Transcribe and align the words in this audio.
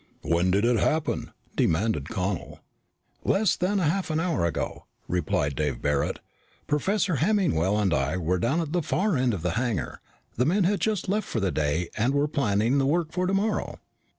"When 0.23 0.49
did 0.49 0.65
it 0.65 0.79
happen?" 0.79 1.29
demanded 1.55 2.09
Connel. 2.09 2.59
"Less 3.23 3.55
than 3.55 3.77
half 3.77 4.09
an 4.09 4.19
hour 4.19 4.45
ago," 4.47 4.87
replied 5.07 5.55
Dave 5.55 5.79
Barret. 5.79 6.17
"Professor 6.65 7.17
Hemmingwell 7.17 7.77
and 7.77 7.93
I 7.93 8.17
were 8.17 8.39
down 8.39 8.61
at 8.61 8.73
the 8.73 8.81
far 8.81 9.15
end 9.15 9.31
of 9.31 9.43
the 9.43 9.51
hangar. 9.61 10.01
The 10.37 10.45
men 10.47 10.63
had 10.63 10.79
just 10.81 11.07
left 11.07 11.27
for 11.27 11.39
the 11.39 11.51
day 11.51 11.87
and 11.95 12.15
we 12.15 12.19
were 12.19 12.27
planning 12.27 12.79
the 12.79 12.87
work 12.87 13.11
for 13.11 13.27
tomorrow." 13.27 13.77